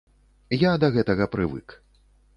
[0.61, 1.79] Я да гэтага прывык.